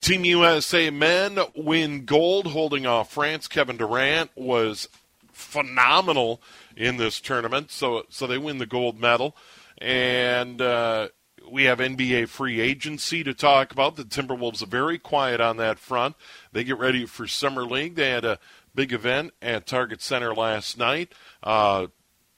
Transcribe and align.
Team 0.00 0.24
USA 0.24 0.88
men 0.90 1.38
win 1.54 2.06
gold 2.06 2.48
holding 2.48 2.86
off 2.86 3.12
France. 3.12 3.46
Kevin 3.46 3.76
Durant 3.76 4.30
was 4.34 4.88
phenomenal 5.30 6.40
in 6.74 6.96
this 6.96 7.20
tournament, 7.20 7.70
so 7.70 8.04
so 8.08 8.26
they 8.26 8.38
win 8.38 8.58
the 8.58 8.66
gold 8.66 8.98
medal. 8.98 9.36
And 9.78 10.60
uh, 10.60 11.08
we 11.50 11.64
have 11.64 11.78
NBA 11.78 12.28
free 12.28 12.60
agency 12.60 13.22
to 13.24 13.34
talk 13.34 13.72
about. 13.72 13.96
The 13.96 14.04
Timberwolves 14.04 14.62
are 14.62 14.66
very 14.66 14.98
quiet 14.98 15.40
on 15.40 15.58
that 15.58 15.78
front. 15.78 16.16
They 16.52 16.64
get 16.64 16.78
ready 16.78 17.04
for 17.04 17.26
summer 17.26 17.64
league. 17.64 17.94
They 17.94 18.10
had 18.10 18.24
a 18.24 18.38
big 18.74 18.92
event 18.92 19.32
at 19.42 19.66
Target 19.66 20.00
Center 20.00 20.34
last 20.34 20.78
night. 20.78 21.12
Uh, 21.42 21.88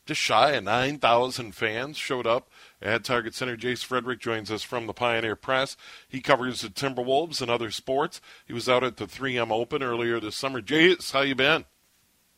just 0.07 0.21
shy 0.21 0.53
of 0.53 0.65
9,000 0.65 1.55
fans 1.55 1.97
showed 1.97 2.27
up 2.27 2.51
at 2.83 3.05
Target 3.05 3.35
Center. 3.35 3.57
Jace 3.57 3.85
Frederick 3.85 4.21
joins 4.21 4.51
us 4.51 4.63
from 4.63 4.87
the 4.87 4.93
Pioneer 4.93 5.37
Press. 5.37 5.77
He 6.09 6.21
covers 6.21 6.61
the 6.61 6.69
Timberwolves 6.69 7.41
and 7.41 7.51
other 7.51 7.71
sports. 7.71 8.21
He 8.47 8.53
was 8.53 8.69
out 8.69 8.85
at 8.85 8.97
the 8.97 9.07
3M 9.07 9.51
Open 9.51 9.83
earlier 9.83 10.21
this 10.21 10.37
summer. 10.37 10.61
Jace, 10.61 11.13
how 11.13 11.21
you 11.21 11.35
been? 11.35 11.65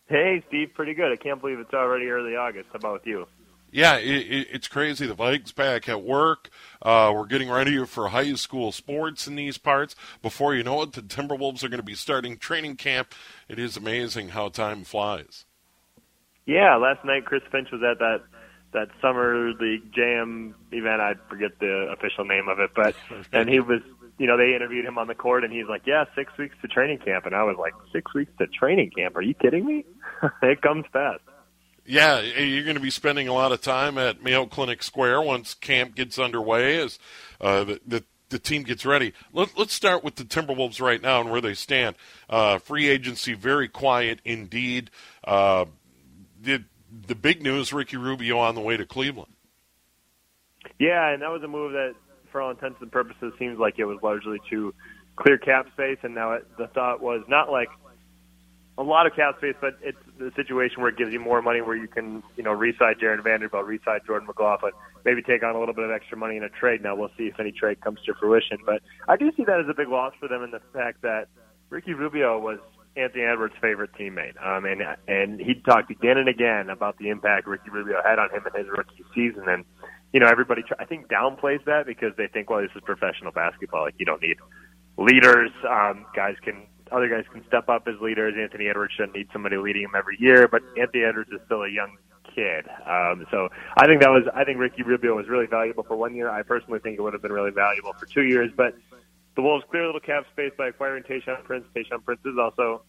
Hey, 0.06 0.44
Steve, 0.48 0.74
pretty 0.74 0.94
good. 0.94 1.12
I 1.12 1.16
can't 1.16 1.40
believe 1.40 1.58
it's 1.58 1.72
already 1.72 2.06
early 2.08 2.36
August. 2.36 2.68
How 2.72 2.78
about 2.78 2.92
with 2.94 3.06
you? 3.06 3.26
Yeah, 3.74 3.96
it, 3.96 4.06
it, 4.06 4.48
it's 4.52 4.68
crazy. 4.68 5.04
The 5.04 5.14
Vikings 5.14 5.50
back 5.50 5.88
at 5.88 6.02
work. 6.02 6.48
Uh, 6.80 7.10
we're 7.12 7.26
getting 7.26 7.50
ready 7.50 7.84
for 7.86 8.08
high 8.08 8.34
school 8.34 8.70
sports 8.70 9.26
in 9.26 9.34
these 9.34 9.58
parts. 9.58 9.96
Before 10.22 10.54
you 10.54 10.62
know 10.62 10.82
it, 10.82 10.92
the 10.92 11.02
Timberwolves 11.02 11.64
are 11.64 11.68
going 11.68 11.80
to 11.80 11.82
be 11.82 11.96
starting 11.96 12.36
training 12.36 12.76
camp. 12.76 13.12
It 13.48 13.58
is 13.58 13.76
amazing 13.76 14.28
how 14.28 14.50
time 14.50 14.84
flies. 14.84 15.44
Yeah, 16.46 16.76
last 16.76 17.04
night 17.04 17.24
Chris 17.24 17.42
Finch 17.50 17.70
was 17.72 17.82
at 17.82 17.98
that 17.98 18.22
that 18.74 18.88
summer 19.00 19.52
league 19.58 19.92
jam 19.92 20.54
event. 20.70 21.00
I 21.00 21.14
forget 21.28 21.58
the 21.58 21.94
official 21.96 22.24
name 22.24 22.48
of 22.48 22.60
it, 22.60 22.70
but 22.76 22.94
and 23.32 23.48
he 23.48 23.60
was, 23.60 23.80
you 24.18 24.26
know, 24.26 24.36
they 24.36 24.54
interviewed 24.54 24.84
him 24.84 24.98
on 24.98 25.06
the 25.06 25.14
court, 25.14 25.44
and 25.44 25.52
he's 25.52 25.66
like, 25.66 25.82
"Yeah, 25.86 26.04
six 26.14 26.36
weeks 26.36 26.54
to 26.62 26.68
training 26.68 26.98
camp," 26.98 27.24
and 27.26 27.34
I 27.34 27.44
was 27.44 27.56
like, 27.58 27.72
six 27.92 28.12
weeks 28.14 28.32
to 28.38 28.46
training 28.46 28.90
camp? 28.96 29.16
Are 29.16 29.22
you 29.22 29.34
kidding 29.34 29.64
me? 29.64 29.84
it 30.42 30.60
comes 30.60 30.84
fast." 30.92 31.22
Yeah, 31.86 32.20
you're 32.20 32.64
going 32.64 32.76
to 32.76 32.82
be 32.82 32.90
spending 32.90 33.28
a 33.28 33.34
lot 33.34 33.52
of 33.52 33.60
time 33.60 33.98
at 33.98 34.22
Mayo 34.22 34.46
Clinic 34.46 34.82
Square 34.82 35.20
once 35.22 35.52
camp 35.52 35.94
gets 35.94 36.18
underway 36.18 36.78
as 36.78 36.98
uh, 37.42 37.64
the, 37.64 37.80
the 37.86 38.04
the 38.30 38.38
team 38.38 38.62
gets 38.62 38.84
ready. 38.84 39.12
Let, 39.32 39.56
us 39.56 39.70
start 39.70 40.02
with 40.02 40.16
the 40.16 40.24
Timberwolves 40.24 40.80
right 40.80 41.00
now 41.00 41.20
and 41.20 41.30
where 41.30 41.40
they 41.40 41.54
stand. 41.54 41.94
Uh, 42.28 42.58
free 42.58 42.88
agency 42.88 43.34
very 43.34 43.68
quiet 43.68 44.20
indeed. 44.24 44.90
Uh, 45.22 45.66
the 46.40 46.64
the 47.06 47.14
big 47.14 47.42
news: 47.42 47.72
Ricky 47.72 47.96
Rubio 47.96 48.38
on 48.38 48.54
the 48.54 48.60
way 48.60 48.76
to 48.76 48.86
Cleveland. 48.86 49.32
Yeah, 50.78 51.10
and 51.10 51.22
that 51.22 51.30
was 51.30 51.42
a 51.42 51.48
move 51.48 51.72
that, 51.72 51.94
for 52.32 52.40
all 52.40 52.50
intents 52.50 52.80
and 52.80 52.90
purposes, 52.90 53.32
seems 53.38 53.58
like 53.58 53.78
it 53.78 53.84
was 53.84 53.98
largely 54.02 54.40
to 54.50 54.74
clear 55.16 55.38
cap 55.38 55.66
space. 55.72 55.98
And 56.02 56.14
now 56.14 56.32
it, 56.32 56.46
the 56.56 56.66
thought 56.68 57.00
was 57.00 57.22
not 57.28 57.50
like 57.50 57.68
a 58.76 58.82
lot 58.82 59.06
of 59.06 59.14
cap 59.14 59.36
space, 59.38 59.54
but 59.60 59.78
it's 59.82 59.98
the 60.18 60.32
situation 60.34 60.80
where 60.80 60.90
it 60.90 60.96
gives 60.96 61.12
you 61.12 61.20
more 61.20 61.42
money, 61.42 61.60
where 61.60 61.76
you 61.76 61.86
can, 61.86 62.22
you 62.36 62.42
know, 62.42 62.52
reside 62.52 62.98
Jarred 62.98 63.22
Vanderbilt, 63.22 63.66
reside 63.66 64.02
Jordan 64.06 64.26
McLaughlin, 64.26 64.72
maybe 65.04 65.22
take 65.22 65.42
on 65.42 65.54
a 65.54 65.58
little 65.58 65.74
bit 65.74 65.84
of 65.84 65.90
extra 65.90 66.16
money 66.16 66.36
in 66.36 66.42
a 66.42 66.48
trade. 66.48 66.82
Now 66.82 66.96
we'll 66.96 67.10
see 67.16 67.24
if 67.24 67.38
any 67.38 67.52
trade 67.52 67.80
comes 67.80 68.00
to 68.06 68.14
fruition, 68.14 68.58
but 68.64 68.82
I 69.06 69.16
do 69.16 69.30
see 69.36 69.44
that 69.44 69.60
as 69.60 69.66
a 69.68 69.74
big 69.74 69.88
loss 69.88 70.14
for 70.18 70.28
them 70.28 70.42
in 70.42 70.50
the 70.50 70.60
fact 70.72 71.02
that 71.02 71.28
Ricky 71.70 71.94
Rubio 71.94 72.38
was 72.38 72.58
Anthony 72.96 73.24
Edwards' 73.24 73.54
favorite 73.60 73.90
teammate. 73.98 74.34
Um, 74.44 74.64
and 74.64 74.82
and 75.08 75.40
he 75.40 75.54
talked 75.54 75.90
again 75.90 76.18
and 76.18 76.28
again 76.28 76.70
about 76.70 76.98
the 76.98 77.08
impact 77.08 77.46
Ricky 77.46 77.70
Rubio 77.70 78.00
had 78.04 78.18
on 78.18 78.30
him 78.30 78.42
in 78.46 78.58
his 78.58 78.70
rookie 78.70 79.04
season. 79.14 79.48
And 79.48 79.64
you 80.12 80.20
know, 80.20 80.28
everybody 80.28 80.62
I 80.78 80.84
think 80.84 81.08
downplays 81.08 81.64
that 81.64 81.86
because 81.86 82.12
they 82.16 82.28
think, 82.28 82.50
well, 82.50 82.62
this 82.62 82.70
is 82.74 82.82
professional 82.84 83.32
basketball. 83.32 83.82
Like 83.82 83.94
you 83.98 84.06
don't 84.06 84.22
need 84.22 84.36
leaders. 84.96 85.50
Um, 85.68 86.06
guys 86.14 86.36
can 86.42 86.66
other 86.92 87.08
guys 87.08 87.24
can 87.32 87.44
step 87.46 87.68
up 87.68 87.88
as 87.88 88.00
leaders. 88.00 88.34
Anthony 88.38 88.68
Edwards 88.68 88.92
shouldn't 88.96 89.16
need 89.16 89.28
somebody 89.32 89.56
leading 89.56 89.82
him 89.82 89.94
every 89.96 90.16
year, 90.20 90.46
but 90.46 90.62
Anthony 90.78 91.04
Edwards 91.04 91.30
is 91.30 91.40
still 91.46 91.62
a 91.62 91.70
young 91.70 91.96
kid. 92.34 92.66
Um, 92.86 93.26
so 93.30 93.48
I 93.76 93.86
think 93.86 94.02
that 94.02 94.10
was 94.10 94.24
I 94.34 94.44
think 94.44 94.58
Ricky 94.58 94.82
Rubio 94.82 95.16
was 95.16 95.28
really 95.28 95.46
valuable 95.46 95.82
for 95.82 95.96
one 95.96 96.14
year. 96.14 96.30
I 96.30 96.42
personally 96.42 96.78
think 96.78 96.98
it 96.98 97.02
would 97.02 97.12
have 97.12 97.22
been 97.22 97.32
really 97.32 97.50
valuable 97.50 97.92
for 97.98 98.06
two 98.06 98.22
years, 98.22 98.50
but 98.56 98.74
the 99.36 99.42
Wolves 99.42 99.64
clear 99.70 99.84
a 99.84 99.86
little 99.86 100.00
cap 100.00 100.24
space 100.32 100.52
by 100.56 100.68
acquiring 100.68 101.02
Tayshaun 101.04 101.42
Prince. 101.44 101.64
Tayshaun 101.74 102.04
Prince 102.04 102.20
is 102.24 102.38
also, 102.38 102.82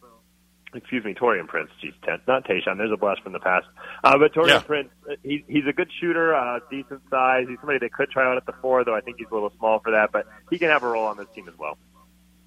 excuse 0.73 1.03
me, 1.03 1.13
Taurean 1.13 1.47
Prince. 1.47 1.69
Jeez, 1.83 1.93
not 2.27 2.45
Tayshaun. 2.45 2.77
There's 2.77 2.91
a 2.91 2.97
blast 2.97 3.23
from 3.23 3.33
the 3.33 3.39
past. 3.39 3.65
Uh, 4.03 4.17
but 4.17 4.33
Taurean 4.33 4.47
yeah. 4.49 4.59
Prince, 4.59 4.89
he, 5.23 5.43
he's 5.47 5.65
a 5.67 5.73
good 5.73 5.89
shooter, 5.99 6.35
uh, 6.35 6.59
decent 6.69 7.01
size. 7.09 7.45
He's 7.47 7.57
somebody 7.59 7.79
they 7.79 7.89
could 7.89 8.09
try 8.09 8.29
out 8.29 8.37
at 8.37 8.45
the 8.45 8.53
four, 8.61 8.83
though 8.83 8.95
I 8.95 9.01
think 9.01 9.17
he's 9.17 9.27
a 9.31 9.33
little 9.33 9.51
small 9.57 9.79
for 9.79 9.91
that. 9.91 10.11
But 10.11 10.27
he 10.49 10.59
can 10.59 10.69
have 10.69 10.83
a 10.83 10.87
role 10.87 11.07
on 11.07 11.17
this 11.17 11.27
team 11.33 11.47
as 11.47 11.57
well. 11.57 11.77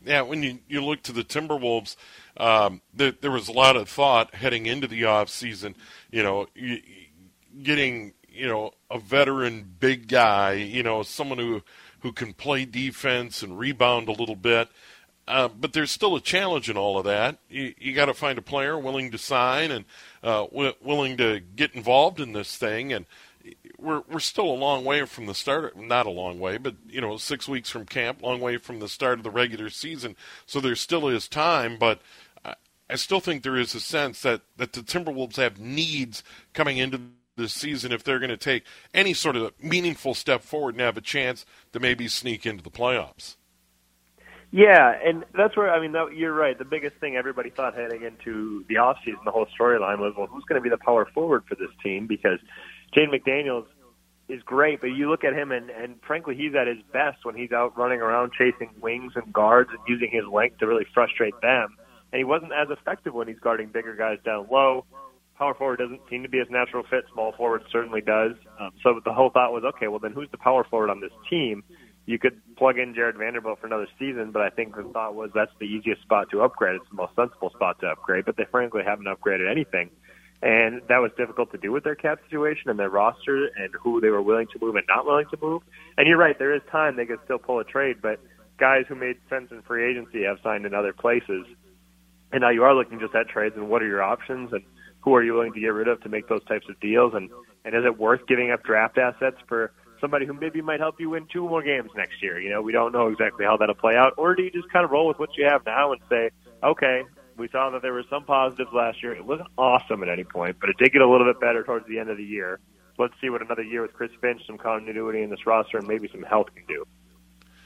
Yeah, 0.05 0.23
when 0.23 0.43
you, 0.43 0.61
you 0.69 0.83
look 0.83 1.03
to 1.03 1.13
the 1.13 1.25
Timberwolves, 1.25 1.97
um, 2.37 2.83
there, 2.95 3.13
there 3.21 3.33
was 3.33 3.49
a 3.49 3.53
lot 3.53 3.77
of 3.77 3.89
thought 3.89 4.35
heading 4.35 4.67
into 4.67 4.87
the 4.87 5.05
off 5.05 5.29
season. 5.29 5.75
You 6.11 6.23
know, 6.23 6.47
getting 7.63 8.15
you 8.29 8.47
know 8.47 8.71
a 8.91 8.99
veteran 8.99 9.69
big 9.79 10.09
guy, 10.09 10.53
you 10.53 10.83
know, 10.83 11.03
someone 11.03 11.39
who 11.39 11.63
who 12.01 12.13
can 12.13 12.33
play 12.33 12.65
defense 12.65 13.43
and 13.43 13.59
rebound 13.59 14.09
a 14.09 14.13
little 14.13 14.37
bit. 14.37 14.69
Uh, 15.27 15.49
but 15.49 15.75
there's 15.75 15.91
still 15.91 16.17
a 16.17 16.21
challenge 16.21 16.71
in 16.71 16.77
all 16.77 16.99
of 16.99 17.05
that. 17.05 17.39
You, 17.51 17.75
you 17.79 17.93
got 17.93 18.07
to 18.07 18.15
find 18.15 18.39
a 18.39 18.43
player 18.43 18.79
willing 18.79 19.11
to 19.11 19.19
sign 19.19 19.71
and 19.71 19.85
uh, 20.23 20.47
w- 20.47 20.73
willing 20.81 21.19
to 21.19 21.41
get 21.41 21.75
involved 21.75 22.19
in 22.19 22.33
this 22.33 22.57
thing. 22.57 22.95
And 22.95 23.05
we're 23.79 24.03
we're 24.11 24.21
still 24.21 24.47
a 24.47 24.53
long 24.53 24.85
way 24.85 25.05
from 25.05 25.27
the 25.27 25.35
start. 25.35 25.77
Not 25.77 26.07
a 26.07 26.11
long 26.11 26.41
way, 26.41 26.57
but 26.57 26.77
you 26.89 27.03
know, 27.03 27.19
six 27.19 27.47
weeks 27.47 27.69
from 27.69 27.85
camp, 27.85 28.23
long 28.23 28.41
way 28.41 28.57
from 28.57 28.81
the 28.81 28.89
start 28.89 29.19
of 29.19 29.25
the 29.25 29.31
regular 29.31 29.69
season. 29.69 30.17
So 30.47 30.61
there 30.61 30.77
still 30.77 31.09
is 31.09 31.29
time, 31.29 31.77
but. 31.79 32.01
I 32.91 32.97
still 32.97 33.21
think 33.21 33.43
there 33.43 33.59
is 33.59 33.75
a 33.75 33.81
sense 33.81 34.23
that, 34.23 34.41
that 34.57 34.73
the 34.73 34.81
Timberwolves 34.81 35.37
have 35.37 35.61
needs 35.61 36.25
coming 36.55 36.79
into 36.79 36.99
this 37.39 37.55
season 37.55 37.91
if 37.93 38.05
they're 38.05 38.19
going 38.19 38.29
to 38.29 38.37
take 38.37 38.65
any 38.93 39.15
sort 39.15 39.37
of 39.37 39.53
meaningful 39.63 40.13
step 40.13 40.43
forward 40.43 40.75
and 40.75 40.83
have 40.83 40.99
a 40.99 41.01
chance 41.01 41.47
to 41.73 41.81
maybe 41.81 42.07
sneak 42.07 42.45
into 42.45 42.63
the 42.63 42.71
playoffs. 42.71 43.37
Yeah, 44.51 44.95
and 45.05 45.25
that's 45.35 45.57
where 45.57 45.71
I 45.71 45.81
mean 45.81 45.93
that, 45.93 46.15
you're 46.17 46.33
right. 46.33 46.59
The 46.59 46.65
biggest 46.65 46.97
thing 46.97 47.17
everybody 47.17 47.51
thought 47.51 47.75
heading 47.75 48.03
into 48.03 48.65
the 48.69 48.77
offseason, 48.77 49.25
the 49.25 49.31
whole 49.31 49.47
storyline 49.59 49.99
was, 49.99 50.15
well, 50.17 50.27
who's 50.27 50.45
going 50.45 50.61
to 50.61 50.63
be 50.63 50.71
the 50.71 50.79
power 50.79 51.07
forward 51.13 51.45
for 51.47 51.55
this 51.55 51.69
team? 51.83 52.07
Because 52.07 52.39
Jaden 52.97 53.13
McDaniels 53.15 53.67
is 54.29 54.43
great, 54.43 54.81
but 54.81 54.89
you 54.89 55.11
look 55.11 55.23
at 55.25 55.35
him 55.35 55.53
and, 55.53 55.69
and 55.71 55.97
frankly, 56.07 56.35
he's 56.35 56.55
at 56.55 56.67
his 56.67 56.79
best 56.93 57.25
when 57.25 57.35
he's 57.35 57.53
out 57.53 57.77
running 57.77 58.01
around 58.01 58.33
chasing 58.33 58.71
wings 58.81 59.13
and 59.17 59.33
guards 59.33 59.71
and 59.71 59.81
using 59.87 60.11
his 60.11 60.25
length 60.33 60.59
to 60.59 60.67
really 60.67 60.87
frustrate 60.95 61.35
them. 61.43 61.77
And 62.13 62.19
he 62.19 62.25
wasn't 62.25 62.53
as 62.53 62.69
effective 62.71 63.13
when 63.13 63.29
he's 63.29 63.39
guarding 63.39 63.69
bigger 63.69 63.95
guys 63.95 64.19
down 64.25 64.47
low. 64.51 64.87
Power 65.39 65.55
forward 65.55 65.79
doesn't 65.79 66.01
seem 66.11 66.25
to 66.25 66.29
be 66.29 66.39
his 66.39 66.51
natural 66.51 66.83
fit. 66.83 67.05
Small 67.13 67.31
forward 67.33 67.63
certainly 67.71 68.01
does. 68.01 68.33
Um, 68.59 68.71
so 68.83 69.01
the 69.05 69.13
whole 69.13 69.31
thought 69.31 69.53
was, 69.53 69.63
okay, 69.63 69.87
well 69.87 70.01
then 70.01 70.13
who's 70.13 70.29
the 70.33 70.39
power 70.39 70.65
forward 70.65 70.91
on 70.91 71.01
this 71.01 71.13
team? 71.31 71.63
You 72.07 72.19
could 72.19 72.41
plug 72.57 72.79
in 72.79 72.95
Jarred 72.95 73.17
Vanderbilt 73.17 73.61
for 73.61 73.67
another 73.67 73.87
season, 73.99 74.33
but 74.33 74.43
I 74.43 74.51
think 74.51 74.75
the 74.75 74.83
thought 74.83 75.15
was 75.15 75.31
that's 75.35 75.53
the 75.61 75.67
easiest 75.67 76.03
spot 76.03 76.31
to 76.31 76.43
upgrade. 76.43 76.77
It's 76.77 76.89
the 76.91 76.97
most 76.97 77.15
sensible 77.15 77.51
spot 77.51 77.79
to 77.81 77.87
upgrade, 77.87 78.25
but 78.25 78.37
they 78.37 78.47
frankly 78.51 78.83
haven't 78.85 79.07
upgraded 79.07 79.49
anything. 79.49 79.91
And 80.43 80.83
that 80.89 80.99
was 80.99 81.13
difficult 81.17 81.53
to 81.53 81.59
do 81.59 81.71
with 81.71 81.85
their 81.85 81.95
cap 81.95 82.19
situation 82.25 82.71
and 82.71 82.79
their 82.79 82.91
roster 82.91 83.47
and 83.57 83.73
who 83.81 84.01
they 84.01 84.09
were 84.09 84.23
willing 84.23 84.47
to 84.53 84.59
move 84.61 84.75
and 84.75 84.87
not 84.89 85.05
willing 85.07 85.27
to 85.31 85.39
move. 85.41 85.63
And 85.97 86.09
you're 86.09 86.19
right, 86.19 86.37
there 86.39 86.55
is 86.55 86.63
time 86.71 86.97
they 86.97 87.07
could 87.07 87.21
still 87.25 87.39
pull 87.39 87.61
a 87.61 87.65
trade, 87.65 87.97
but 88.01 88.21
guys 88.59 88.87
who 88.89 88.95
made 88.97 89.19
sense 89.29 89.51
in 89.53 89.63
free 89.63 89.89
agency 89.89 90.25
have 90.25 90.39
signed 90.43 90.67
in 90.67 90.75
other 90.75 90.93
places. 90.93 91.47
And 92.33 92.41
now 92.41 92.51
you 92.51 92.65
are 92.65 92.75
looking 92.75 92.99
just 92.99 93.15
at 93.15 93.29
trades 93.29 93.55
and 93.57 93.69
what 93.69 93.83
are 93.83 93.87
your 93.87 94.03
options 94.03 94.53
and 94.53 94.63
who 95.09 95.15
are 95.15 95.23
you 95.23 95.33
willing 95.33 95.55
to 95.55 95.61
get 95.61 95.69
rid 95.69 95.89
of 95.89 96.01
to 96.03 96.09
make 96.11 96.29
those 96.29 96.45
types 96.45 96.67
of 96.69 96.79
deals 96.81 97.15
and 97.15 97.31
and 97.65 97.75
is 97.75 97.85
it 97.85 97.99
worth 97.99 98.27
giving 98.27 98.51
up 98.51 98.63
draft 98.63 98.99
assets 98.99 99.37
for 99.49 99.73
somebody 100.01 100.27
who 100.27 100.33
maybe 100.33 100.61
might 100.61 100.81
help 100.81 101.01
you 101.01 101.11
win 101.11 101.27
two 101.33 101.49
more 101.49 101.63
games 101.63 101.91
next 101.97 102.23
year? 102.23 102.39
You 102.41 102.51
know, 102.51 102.63
we 102.63 102.73
don't 102.73 102.93
know 102.93 103.09
exactly 103.09 103.45
how 103.45 103.57
that'll 103.57 103.75
play 103.75 103.97
out. 103.97 104.15
Or 104.17 104.35
do 104.35 104.43
you 104.43 104.51
just 104.51 104.71
kind 104.71 104.85
of 104.85 104.91
roll 104.91 105.09
with 105.09 105.19
what 105.19 105.31
you 105.37 105.47
have 105.47 105.67
now 105.67 105.93
and 105.93 106.01
say, 106.09 106.31
okay, 106.63 107.03
we 107.37 107.49
saw 107.49 107.71
that 107.71 107.83
there 107.83 107.93
were 107.93 108.05
some 108.09 108.25
positives 108.25 108.71
last 108.73 109.03
year. 109.03 109.15
It 109.15 109.25
wasn't 109.25 109.49
awesome 109.57 110.03
at 110.03 110.09
any 110.09 110.25
point, 110.25 110.57
but 110.61 110.71
it 110.71 110.77
did 110.79 110.93
get 110.93 111.03
a 111.03 111.09
little 111.09 111.27
bit 111.27 111.41
better 111.41 111.65
towards 111.65 111.87
the 111.89 111.99
end 111.99 112.11
of 112.11 112.17
the 112.17 112.25
year. 112.25 112.61
Let's 112.99 113.15
see 113.21 113.31
what 113.31 113.43
another 113.43 113.63
year 113.63 113.83
with 113.83 113.93
Chris 113.93 114.11
Finch, 114.21 114.43
some 114.47 114.59
continuity 114.59 115.23
in 115.23 115.31
this 115.31 115.47
roster, 115.47 115.79
and 115.79 115.87
maybe 115.87 116.09
some 116.11 116.23
health 116.23 116.49
can 116.55 116.65
do. 116.67 116.85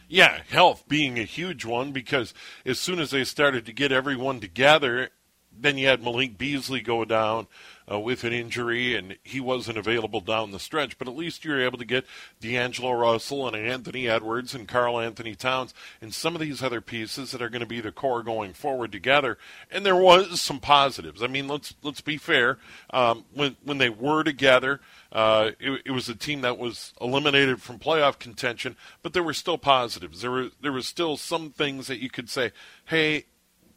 Yeah, 0.09 0.43
health 0.49 0.85
being 0.89 1.19
a 1.19 1.25
huge 1.25 1.65
one 1.65 1.93
because 1.93 2.35
as 2.67 2.79
soon 2.79 2.99
as 2.99 3.11
they 3.11 3.25
started 3.25 3.65
to 3.67 3.73
get 3.73 3.93
everyone 3.93 4.41
together, 4.41 5.11
then 5.59 5.79
you 5.79 5.89
had 5.89 6.03
Malik 6.03 6.39
Beasley 6.39 6.81
go 6.81 7.05
down 7.05 7.47
uh, 7.91 7.99
with 7.99 8.25
an 8.25 8.33
injury, 8.33 8.95
and 8.95 9.17
he 9.23 9.41
wasn't 9.41 9.79
available 9.79 10.21
down 10.21 10.51
the 10.51 10.59
stretch. 10.59 10.99
But 10.99 11.09
at 11.09 11.17
least 11.17 11.45
you 11.45 11.51
were 11.51 11.63
able 11.63 11.79
to 11.79 11.85
get 11.85 12.07
D'Angelo 12.41 12.93
Russell 12.93 13.47
and 13.47 13.57
Anthony 13.57 14.09
Edwards 14.09 14.55
and 14.55 14.69
Karl-Anthony 14.69 15.35
Towns 15.35 15.75
and 16.01 16.15
some 16.15 16.35
of 16.35 16.41
these 16.41 16.63
other 16.63 16.81
pieces 16.81 17.33
that 17.33 17.43
are 17.43 17.49
going 17.49 17.61
to 17.61 17.67
be 17.67 17.81
the 17.81 17.93
core 17.93 18.23
going 18.23 18.53
forward 18.53 18.93
together. 18.93 19.39
And 19.71 19.85
there 19.85 19.97
was 19.97 20.41
some 20.41 20.61
positives. 20.61 21.23
I 21.23 21.27
mean, 21.27 21.49
let's 21.49 21.75
let's 21.83 22.01
be 22.01 22.17
fair. 22.17 22.59
Um, 22.91 23.25
when 23.35 23.57
when 23.65 23.79
they 23.79 23.91
were 23.91 24.23
together, 24.23 24.81
uh, 25.11 25.51
it, 25.59 25.83
it, 25.87 25.91
was 25.91 26.09
a 26.09 26.15
team 26.15 26.41
that 26.43 26.59
was 26.59 26.95
eliminated 27.01 27.61
from 27.61 27.79
playoff 27.79 28.19
contention, 28.19 28.77
but 29.03 29.13
there 29.13 29.23
were 29.23 29.35
still 29.35 29.59
positives. 29.59 30.23
There 30.23 30.31
were 30.31 30.49
there 30.61 30.73
was 30.73 30.87
still 30.87 31.17
some 31.17 31.51
things 31.51 31.87
that 31.89 32.01
you 32.01 32.09
could 32.09 32.31
say, 32.31 32.53
hey, 32.87 33.27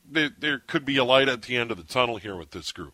there, 0.10 0.30
there 0.38 0.60
could 0.60 0.86
be 0.86 0.98
a 0.98 1.04
light 1.04 1.30
at 1.30 1.44
the 1.44 1.58
end 1.58 1.72
of 1.72 1.78
the 1.78 1.84
tunnel 1.84 2.18
here 2.18 2.36
with 2.36 2.52
this 2.52 2.72
group. 2.72 2.94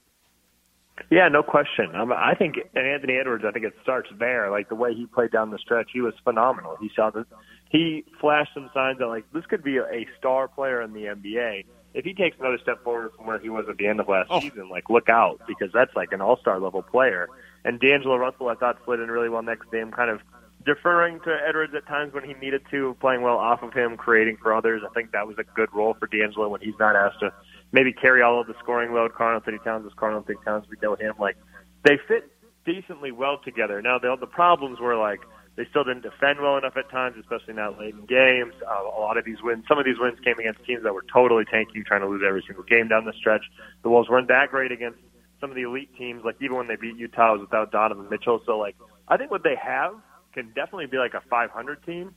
Yeah, 1.09 1.27
no 1.29 1.41
question. 1.41 1.95
Um, 1.95 2.11
I 2.11 2.35
think 2.35 2.57
and 2.75 2.85
Anthony 2.85 3.15
Edwards. 3.17 3.43
I 3.47 3.51
think 3.51 3.65
it 3.65 3.73
starts 3.81 4.09
there. 4.19 4.51
Like 4.51 4.69
the 4.69 4.75
way 4.75 4.93
he 4.93 5.05
played 5.05 5.31
down 5.31 5.49
the 5.49 5.57
stretch, 5.57 5.89
he 5.93 6.01
was 6.01 6.13
phenomenal. 6.23 6.77
He 6.79 6.91
saw 6.95 7.09
that 7.11 7.25
he 7.69 8.03
flashed 8.19 8.53
some 8.53 8.69
signs 8.73 8.99
that 8.99 9.07
like 9.07 9.25
this 9.33 9.45
could 9.45 9.63
be 9.63 9.77
a, 9.77 9.83
a 9.85 10.07
star 10.19 10.47
player 10.47 10.81
in 10.81 10.93
the 10.93 11.05
NBA. 11.05 11.65
If 11.93 12.05
he 12.05 12.13
takes 12.13 12.37
another 12.39 12.59
step 12.61 12.83
forward 12.83 13.11
from 13.15 13.25
where 13.25 13.39
he 13.39 13.49
was 13.49 13.65
at 13.69 13.77
the 13.77 13.87
end 13.87 13.99
of 13.99 14.07
last 14.07 14.27
oh. 14.29 14.39
season, 14.39 14.69
like 14.69 14.89
look 14.89 15.09
out 15.09 15.41
because 15.47 15.69
that's 15.73 15.93
like 15.95 16.11
an 16.11 16.21
all-star 16.21 16.59
level 16.59 16.81
player. 16.81 17.27
And 17.65 17.79
D'Angelo 17.79 18.15
Russell, 18.15 18.47
I 18.47 18.55
thought 18.55 18.77
slid 18.85 18.99
in 19.01 19.09
really 19.11 19.29
well 19.29 19.41
next 19.41 19.69
game, 19.71 19.91
kind 19.91 20.09
of 20.09 20.21
deferring 20.65 21.19
to 21.21 21.37
Edwards 21.47 21.73
at 21.75 21.87
times 21.87 22.13
when 22.13 22.23
he 22.23 22.33
needed 22.35 22.61
to, 22.71 22.95
playing 22.99 23.21
well 23.21 23.37
off 23.37 23.61
of 23.63 23.73
him, 23.73 23.97
creating 23.97 24.37
for 24.41 24.53
others. 24.53 24.81
I 24.87 24.93
think 24.93 25.11
that 25.11 25.27
was 25.27 25.37
a 25.39 25.43
good 25.43 25.69
role 25.73 25.95
for 25.99 26.07
D'Angelo 26.07 26.49
when 26.49 26.61
he's 26.61 26.77
not 26.79 26.95
asked 26.95 27.19
to 27.21 27.31
maybe 27.71 27.93
carry 27.93 28.21
all 28.21 28.39
of 28.39 28.47
the 28.47 28.53
scoring 28.59 28.93
load. 28.93 29.13
Karl-Anthony 29.13 29.59
Towns 29.63 29.85
is 29.85 29.93
Karl-Anthony 29.95 30.37
Towns. 30.45 30.65
We 30.69 30.77
know 30.81 30.95
him. 30.95 31.13
Like 31.19 31.37
they 31.83 31.97
fit 32.07 32.31
decently 32.65 33.11
well 33.11 33.39
together. 33.43 33.81
Now 33.81 33.97
the 33.99 34.15
the 34.19 34.27
problems 34.27 34.79
were 34.79 34.97
like 34.97 35.21
they 35.57 35.65
still 35.69 35.83
didn't 35.83 36.03
defend 36.03 36.39
well 36.39 36.57
enough 36.57 36.77
at 36.77 36.89
times, 36.89 37.17
especially 37.19 37.53
not 37.53 37.77
late 37.77 37.93
in 37.93 38.05
games. 38.05 38.53
Uh, 38.65 38.87
a 38.87 39.01
lot 39.01 39.17
of 39.17 39.25
these 39.25 39.41
wins, 39.43 39.65
some 39.67 39.77
of 39.77 39.85
these 39.85 39.99
wins 39.99 40.17
came 40.23 40.39
against 40.39 40.63
teams 40.65 40.83
that 40.83 40.93
were 40.93 41.03
totally 41.11 41.43
tanking, 41.45 41.83
trying 41.85 42.01
to 42.01 42.07
lose 42.07 42.23
every 42.25 42.43
single 42.47 42.63
game 42.63 42.87
down 42.87 43.05
the 43.05 43.13
stretch. 43.19 43.43
The 43.83 43.89
Wolves 43.89 44.09
weren't 44.09 44.29
that 44.29 44.49
great 44.49 44.71
against 44.71 44.99
some 45.41 45.49
of 45.49 45.55
the 45.55 45.63
elite 45.63 45.89
teams. 45.97 46.23
Like 46.23 46.37
even 46.39 46.55
when 46.55 46.67
they 46.67 46.77
beat 46.77 46.95
Utah, 46.95 47.33
it 47.35 47.39
was 47.39 47.41
without 47.41 47.71
Donovan 47.71 48.07
Mitchell. 48.09 48.41
So 48.45 48.57
like 48.57 48.75
I 49.07 49.17
think 49.17 49.29
what 49.31 49.43
they 49.43 49.55
have 49.61 49.95
can 50.33 50.47
definitely 50.47 50.87
be 50.87 50.97
like 50.97 51.13
a 51.13 51.21
500 51.29 51.85
team. 51.85 52.13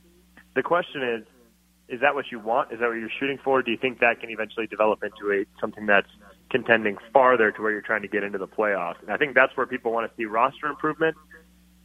The 0.55 0.63
question 0.63 1.03
is, 1.03 1.25
is 1.87 2.01
that 2.01 2.15
what 2.15 2.25
you 2.31 2.39
want? 2.39 2.71
Is 2.71 2.79
that 2.79 2.87
what 2.87 2.95
you're 2.95 3.09
shooting 3.19 3.37
for? 3.43 3.61
Do 3.61 3.71
you 3.71 3.77
think 3.77 3.99
that 3.99 4.19
can 4.19 4.29
eventually 4.29 4.67
develop 4.67 5.03
into 5.03 5.31
a 5.31 5.45
something 5.59 5.85
that's 5.85 6.09
contending 6.49 6.97
farther 7.13 7.51
to 7.51 7.61
where 7.61 7.71
you're 7.71 7.81
trying 7.81 8.01
to 8.01 8.07
get 8.07 8.23
into 8.23 8.37
the 8.37 8.47
playoffs? 8.47 9.01
And 9.01 9.11
I 9.11 9.17
think 9.17 9.35
that's 9.35 9.55
where 9.55 9.67
people 9.67 9.91
want 9.91 10.09
to 10.09 10.17
see 10.17 10.25
roster 10.25 10.67
improvement. 10.67 11.15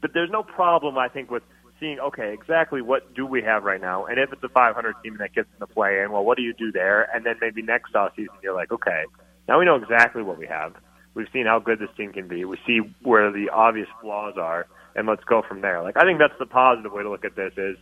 But 0.00 0.12
there's 0.14 0.30
no 0.30 0.42
problem, 0.42 0.96
I 0.96 1.08
think, 1.08 1.30
with 1.30 1.42
seeing 1.80 1.98
okay 1.98 2.32
exactly 2.32 2.82
what 2.82 3.14
do 3.14 3.26
we 3.26 3.42
have 3.42 3.64
right 3.64 3.80
now, 3.80 4.04
and 4.04 4.18
if 4.18 4.32
it's 4.32 4.44
a 4.44 4.48
500 4.48 4.94
team 5.02 5.16
that 5.18 5.34
gets 5.34 5.48
in 5.52 5.58
the 5.58 5.66
play, 5.66 6.00
and 6.02 6.12
well, 6.12 6.24
what 6.24 6.36
do 6.36 6.42
you 6.42 6.52
do 6.52 6.70
there? 6.70 7.08
And 7.14 7.24
then 7.24 7.36
maybe 7.40 7.62
next 7.62 7.94
off 7.96 8.12
season 8.14 8.34
you're 8.42 8.54
like, 8.54 8.70
okay, 8.70 9.04
now 9.48 9.58
we 9.58 9.64
know 9.64 9.76
exactly 9.76 10.22
what 10.22 10.38
we 10.38 10.46
have. 10.46 10.74
We've 11.14 11.26
seen 11.32 11.46
how 11.46 11.58
good 11.58 11.78
this 11.80 11.88
team 11.96 12.12
can 12.12 12.28
be. 12.28 12.44
We 12.44 12.58
see 12.66 12.80
where 13.02 13.32
the 13.32 13.48
obvious 13.48 13.88
flaws 14.00 14.34
are 14.36 14.66
and 14.94 15.06
let's 15.06 15.24
go 15.24 15.42
from 15.46 15.60
there. 15.60 15.82
Like 15.82 15.96
I 15.96 16.02
think 16.02 16.18
that's 16.18 16.38
the 16.38 16.46
positive 16.46 16.92
way 16.92 17.02
to 17.02 17.10
look 17.10 17.24
at 17.24 17.36
this 17.36 17.52
is 17.56 17.76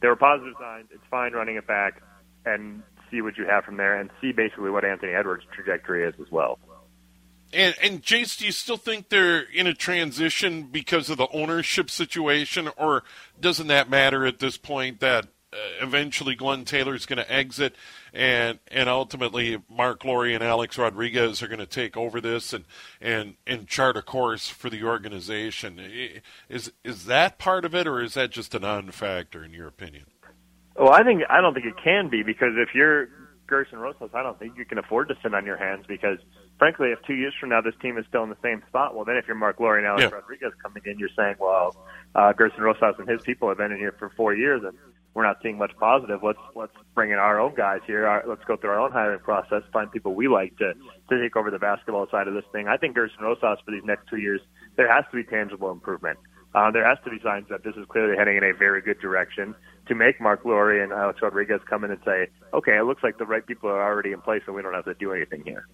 there 0.00 0.10
were 0.10 0.16
positive 0.16 0.54
signs. 0.60 0.88
It's 0.90 1.04
fine 1.10 1.32
running 1.32 1.56
it 1.56 1.66
back 1.66 2.02
and 2.44 2.82
see 3.10 3.20
what 3.20 3.36
you 3.36 3.46
have 3.46 3.64
from 3.64 3.76
there 3.76 3.98
and 3.98 4.10
see 4.20 4.32
basically 4.32 4.70
what 4.70 4.84
Anthony 4.84 5.12
Edwards' 5.12 5.44
trajectory 5.54 6.04
is 6.04 6.14
as 6.20 6.30
well. 6.30 6.58
And, 7.52 7.74
and 7.82 8.02
Jace, 8.02 8.38
do 8.38 8.46
you 8.46 8.52
still 8.52 8.78
think 8.78 9.10
they're 9.10 9.40
in 9.40 9.66
a 9.66 9.74
transition 9.74 10.68
because 10.72 11.10
of 11.10 11.18
the 11.18 11.28
ownership 11.32 11.90
situation, 11.90 12.70
or 12.78 13.04
doesn't 13.38 13.66
that 13.66 13.90
matter 13.90 14.24
at 14.24 14.38
this 14.38 14.56
point? 14.56 15.00
That 15.00 15.26
uh, 15.52 15.56
eventually 15.82 16.34
Glenn 16.34 16.64
Taylor 16.64 16.94
is 16.94 17.04
going 17.04 17.18
to 17.18 17.30
exit, 17.30 17.76
and 18.12 18.58
and 18.68 18.88
ultimately 18.88 19.62
Mark 19.68 20.04
Lore 20.04 20.26
and 20.26 20.42
Alex 20.42 20.76
Rodriguez 20.78 21.42
are 21.42 21.48
going 21.48 21.58
to 21.58 21.66
take 21.66 21.96
over 21.96 22.20
this 22.20 22.52
and 22.52 22.64
and 23.00 23.34
and 23.46 23.66
chart 23.66 23.96
a 23.96 24.02
course 24.02 24.48
for 24.48 24.68
the 24.70 24.82
organization. 24.82 25.80
Is 26.48 26.72
is 26.84 27.06
that 27.06 27.38
part 27.38 27.64
of 27.64 27.74
it, 27.74 27.86
or 27.86 28.02
is 28.02 28.14
that 28.14 28.30
just 28.30 28.54
a 28.54 28.58
non-factor 28.58 29.44
in 29.44 29.52
your 29.52 29.68
opinion? 29.68 30.04
Well, 30.76 30.92
I 30.92 31.02
think 31.02 31.22
I 31.28 31.40
don't 31.40 31.54
think 31.54 31.66
it 31.66 31.76
can 31.82 32.08
be 32.08 32.22
because 32.22 32.52
if 32.56 32.74
you're 32.74 33.08
Gersson 33.52 33.78
Rosas, 33.78 34.10
I 34.14 34.22
don't 34.22 34.38
think 34.38 34.56
you 34.56 34.64
can 34.64 34.78
afford 34.78 35.08
to 35.08 35.14
sit 35.22 35.34
on 35.34 35.44
your 35.44 35.58
hands 35.58 35.84
because, 35.86 36.18
frankly, 36.58 36.88
if 36.88 37.02
two 37.06 37.14
years 37.14 37.34
from 37.38 37.50
now 37.50 37.60
this 37.60 37.74
team 37.82 37.98
is 37.98 38.06
still 38.08 38.22
in 38.22 38.30
the 38.30 38.36
same 38.42 38.62
spot, 38.66 38.94
well, 38.94 39.04
then 39.04 39.16
if 39.16 39.26
you're 39.26 39.36
Mark 39.36 39.60
Lore 39.60 39.76
and 39.76 39.86
Alex 39.86 40.04
yeah. 40.04 40.08
Rodriguez 40.08 40.52
coming 40.62 40.82
in, 40.86 40.98
you're 40.98 41.10
saying, 41.14 41.36
well, 41.38 41.76
uh, 42.14 42.32
Gersson 42.32 42.60
Rosas 42.60 42.94
and 42.98 43.08
his 43.08 43.20
people 43.20 43.48
have 43.48 43.58
been 43.58 43.70
in 43.70 43.78
here 43.78 43.94
for 43.98 44.10
four 44.16 44.34
years, 44.34 44.62
and 44.64 44.76
we're 45.14 45.24
not 45.24 45.38
seeing 45.42 45.58
much 45.58 45.72
positive. 45.78 46.20
Let's 46.22 46.38
let's 46.54 46.72
bring 46.94 47.10
in 47.10 47.18
our 47.18 47.40
own 47.40 47.54
guys 47.54 47.80
here. 47.86 48.06
Our, 48.06 48.24
let's 48.26 48.44
go 48.44 48.56
through 48.56 48.70
our 48.70 48.80
own 48.80 48.92
hiring 48.92 49.20
process, 49.20 49.62
find 49.72 49.90
people 49.90 50.14
we 50.14 50.28
like 50.28 50.56
to 50.58 50.74
to 51.10 51.22
take 51.22 51.36
over 51.36 51.50
the 51.50 51.58
basketball 51.58 52.06
side 52.10 52.28
of 52.28 52.34
this 52.34 52.44
thing. 52.52 52.68
I 52.68 52.76
think 52.76 52.96
Gersson 52.96 53.20
Rosas 53.20 53.58
for 53.64 53.70
these 53.70 53.84
next 53.84 54.08
two 54.08 54.18
years, 54.18 54.40
there 54.76 54.92
has 54.92 55.04
to 55.10 55.16
be 55.16 55.24
tangible 55.24 55.70
improvement. 55.70 56.18
Uh, 56.54 56.70
there 56.70 56.86
has 56.86 56.98
to 57.04 57.10
be 57.10 57.18
signs 57.22 57.48
that 57.48 57.64
this 57.64 57.74
is 57.76 57.86
clearly 57.88 58.16
heading 58.16 58.36
in 58.36 58.44
a 58.44 58.52
very 58.52 58.82
good 58.82 59.00
direction 59.00 59.54
to 59.86 59.94
make 59.94 60.20
Mark 60.20 60.44
Lore 60.44 60.82
and 60.82 60.92
Alex 60.92 61.20
Rodriguez 61.22 61.60
come 61.68 61.82
in 61.84 61.90
and 61.90 62.00
say, 62.04 62.28
okay, 62.52 62.76
it 62.76 62.84
looks 62.84 63.02
like 63.02 63.16
the 63.16 63.24
right 63.24 63.44
people 63.46 63.70
are 63.70 63.82
already 63.82 64.12
in 64.12 64.20
place 64.20 64.42
and 64.46 64.54
we 64.54 64.60
don't 64.60 64.74
have 64.74 64.84
to 64.84 64.94
do 64.94 65.12
anything 65.12 65.42
here. 65.44 65.66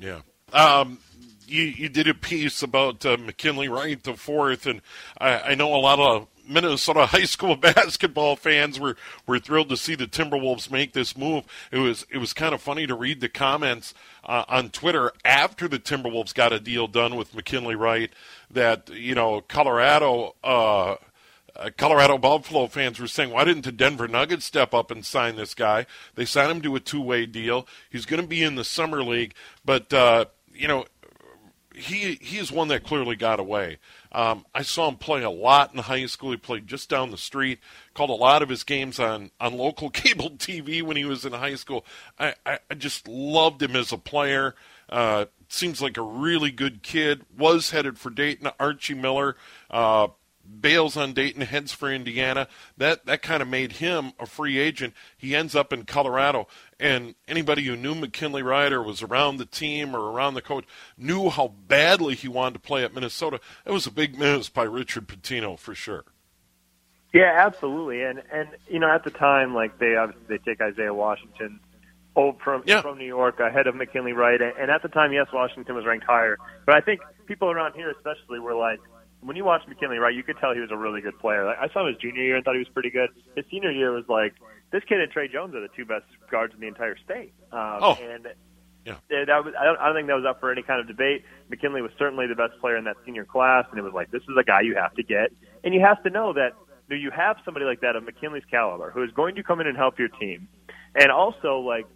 Yeah. 0.00 0.20
Um, 0.54 0.98
you, 1.46 1.62
you 1.62 1.88
did 1.90 2.08
a 2.08 2.14
piece 2.14 2.62
about 2.62 3.04
uh, 3.04 3.18
McKinley 3.18 3.68
Wright 3.68 4.02
the 4.02 4.14
fourth, 4.14 4.66
and 4.66 4.80
I, 5.18 5.38
I 5.38 5.54
know 5.54 5.74
a 5.74 5.76
lot 5.76 5.98
of 5.98 6.28
Minnesota 6.48 7.06
high 7.10 7.24
school 7.24 7.56
basketball 7.56 8.36
fans 8.36 8.78
were, 8.78 8.96
were 9.26 9.38
thrilled 9.38 9.68
to 9.70 9.76
see 9.76 9.94
the 9.94 10.06
Timberwolves 10.06 10.70
make 10.70 10.92
this 10.92 11.16
move. 11.16 11.44
It 11.70 11.78
was 11.78 12.06
it 12.10 12.18
was 12.18 12.32
kind 12.32 12.54
of 12.54 12.62
funny 12.62 12.86
to 12.86 12.94
read 12.94 13.20
the 13.20 13.28
comments 13.28 13.94
uh, 14.24 14.44
on 14.48 14.70
Twitter 14.70 15.12
after 15.24 15.68
the 15.68 15.78
Timberwolves 15.78 16.34
got 16.34 16.52
a 16.52 16.60
deal 16.60 16.86
done 16.86 17.16
with 17.16 17.34
McKinley 17.34 17.74
Wright 17.74 18.10
that 18.50 18.90
you 18.90 19.14
know 19.14 19.40
Colorado. 19.40 20.34
Uh, 20.42 20.96
uh, 21.58 21.70
Colorado 21.74 22.18
Buffalo 22.18 22.66
fans 22.66 23.00
were 23.00 23.06
saying, 23.06 23.30
why 23.30 23.42
didn't 23.42 23.64
the 23.64 23.72
Denver 23.72 24.06
Nuggets 24.06 24.44
step 24.44 24.74
up 24.74 24.90
and 24.90 25.06
sign 25.06 25.36
this 25.36 25.54
guy? 25.54 25.86
They 26.14 26.26
signed 26.26 26.50
him 26.50 26.60
to 26.60 26.76
a 26.76 26.80
two 26.80 27.00
way 27.00 27.24
deal. 27.24 27.66
He's 27.88 28.04
going 28.04 28.20
to 28.20 28.28
be 28.28 28.42
in 28.42 28.56
the 28.56 28.64
summer 28.64 29.02
league, 29.02 29.32
but 29.64 29.90
uh, 29.90 30.26
you 30.52 30.68
know, 30.68 30.84
he 31.76 32.18
he 32.20 32.38
is 32.38 32.50
one 32.50 32.68
that 32.68 32.84
clearly 32.84 33.16
got 33.16 33.38
away. 33.38 33.78
Um, 34.10 34.46
I 34.54 34.62
saw 34.62 34.88
him 34.88 34.96
play 34.96 35.22
a 35.22 35.30
lot 35.30 35.74
in 35.74 35.80
high 35.80 36.06
school. 36.06 36.30
He 36.30 36.36
played 36.38 36.66
just 36.66 36.88
down 36.88 37.10
the 37.10 37.18
street. 37.18 37.58
Called 37.94 38.10
a 38.10 38.14
lot 38.14 38.42
of 38.42 38.48
his 38.48 38.64
games 38.64 38.98
on, 38.98 39.30
on 39.38 39.56
local 39.56 39.90
cable 39.90 40.30
TV 40.30 40.82
when 40.82 40.96
he 40.96 41.04
was 41.04 41.24
in 41.24 41.32
high 41.32 41.54
school. 41.54 41.84
I, 42.18 42.34
I, 42.44 42.58
I 42.70 42.74
just 42.74 43.06
loved 43.06 43.62
him 43.62 43.76
as 43.76 43.92
a 43.92 43.98
player. 43.98 44.54
Uh, 44.88 45.26
seems 45.48 45.82
like 45.82 45.96
a 45.96 46.02
really 46.02 46.50
good 46.50 46.82
kid. 46.82 47.26
Was 47.36 47.70
headed 47.70 47.98
for 47.98 48.10
Dayton. 48.10 48.50
Archie 48.58 48.94
Miller 48.94 49.36
uh, 49.70 50.08
bails 50.60 50.96
on 50.96 51.12
Dayton, 51.12 51.42
heads 51.42 51.72
for 51.72 51.92
Indiana. 51.92 52.48
That 52.76 53.06
that 53.06 53.22
kind 53.22 53.42
of 53.42 53.48
made 53.48 53.72
him 53.72 54.12
a 54.18 54.26
free 54.26 54.58
agent. 54.58 54.94
He 55.16 55.34
ends 55.34 55.54
up 55.54 55.72
in 55.72 55.84
Colorado, 55.84 56.48
and 56.78 57.14
anybody 57.26 57.62
who 57.64 57.76
knew 57.76 57.94
McKinley 57.94 58.42
Wright 58.42 58.72
or 58.72 58.82
was 58.82 59.02
around 59.02 59.38
the 59.38 59.46
team 59.46 59.94
or 59.94 60.10
around 60.10 60.34
the 60.34 60.42
coach 60.42 60.64
knew 60.96 61.30
how 61.30 61.48
badly 61.66 62.14
he 62.14 62.28
wanted 62.28 62.54
to 62.54 62.60
play 62.60 62.84
at 62.84 62.94
Minnesota. 62.94 63.40
It 63.64 63.72
was 63.72 63.86
a 63.86 63.90
big 63.90 64.18
miss 64.18 64.48
by 64.48 64.64
Richard 64.64 65.08
Pitino 65.08 65.58
for 65.58 65.74
sure. 65.74 66.04
Yeah, 67.12 67.32
absolutely. 67.46 68.02
And 68.02 68.22
and 68.30 68.48
you 68.68 68.78
know 68.78 68.90
at 68.90 69.04
the 69.04 69.10
time, 69.10 69.54
like 69.54 69.78
they 69.78 69.96
obviously 69.96 70.26
they 70.28 70.38
take 70.38 70.60
Isaiah 70.60 70.92
Washington 70.92 71.60
old 72.14 72.40
from 72.40 72.62
yeah. 72.66 72.82
from 72.82 72.98
New 72.98 73.06
York 73.06 73.40
ahead 73.40 73.66
of 73.66 73.74
McKinley 73.74 74.12
Wright, 74.12 74.40
and 74.40 74.70
at 74.70 74.82
the 74.82 74.88
time, 74.88 75.12
yes, 75.12 75.28
Washington 75.32 75.74
was 75.74 75.86
ranked 75.86 76.06
higher. 76.06 76.36
But 76.64 76.74
I 76.74 76.80
think 76.80 77.00
people 77.26 77.50
around 77.50 77.74
here, 77.74 77.90
especially, 77.90 78.38
were 78.40 78.54
like, 78.54 78.80
when 79.26 79.36
you 79.36 79.44
watch 79.44 79.62
McKinley 79.68 79.98
Wright, 79.98 80.14
you 80.14 80.22
could 80.22 80.38
tell 80.38 80.54
he 80.54 80.60
was 80.60 80.70
a 80.70 80.76
really 80.76 81.00
good 81.00 81.18
player. 81.18 81.44
Like, 81.44 81.58
I 81.58 81.68
saw 81.72 81.80
him 81.80 81.92
his 81.92 81.96
junior 82.00 82.22
year 82.22 82.36
and 82.36 82.44
thought 82.44 82.54
he 82.54 82.60
was 82.60 82.68
pretty 82.68 82.90
good. 82.90 83.10
His 83.34 83.44
senior 83.50 83.70
year 83.70 83.92
was 83.92 84.04
like 84.08 84.34
this 84.70 84.82
kid 84.88 85.00
and 85.00 85.10
Tre 85.10 85.28
Jones 85.28 85.54
are 85.54 85.60
the 85.60 85.68
two 85.74 85.84
best 85.84 86.06
guards 86.30 86.54
in 86.54 86.60
the 86.60 86.68
entire 86.68 86.96
state. 86.96 87.32
Um, 87.52 87.78
oh. 87.82 87.98
and 88.00 88.28
yeah. 88.84 88.98
That 89.10 89.44
was, 89.44 89.52
I, 89.58 89.64
don't, 89.64 89.78
I 89.80 89.86
don't 89.86 89.96
think 89.96 90.06
that 90.06 90.14
was 90.14 90.24
up 90.28 90.38
for 90.38 90.52
any 90.52 90.62
kind 90.62 90.80
of 90.80 90.86
debate. 90.86 91.24
McKinley 91.50 91.82
was 91.82 91.90
certainly 91.98 92.28
the 92.28 92.36
best 92.36 92.52
player 92.60 92.76
in 92.76 92.84
that 92.84 92.96
senior 93.04 93.24
class, 93.24 93.64
and 93.70 93.78
it 93.80 93.82
was 93.82 93.92
like, 93.92 94.12
this 94.12 94.22
is 94.22 94.36
a 94.38 94.44
guy 94.44 94.60
you 94.60 94.76
have 94.76 94.94
to 94.94 95.02
get. 95.02 95.32
And 95.64 95.74
you 95.74 95.80
have 95.80 96.00
to 96.04 96.10
know 96.10 96.32
that 96.34 96.52
you, 96.88 96.96
know, 96.96 97.02
you 97.02 97.10
have 97.10 97.36
somebody 97.44 97.66
like 97.66 97.80
that 97.80 97.96
of 97.96 98.04
McKinley's 98.04 98.44
caliber 98.48 98.90
who 98.90 99.02
is 99.02 99.10
going 99.10 99.34
to 99.34 99.42
come 99.42 99.60
in 99.60 99.66
and 99.66 99.76
help 99.76 99.98
your 99.98 100.08
team. 100.08 100.46
And 100.94 101.10
also, 101.10 101.58
like, 101.58 101.86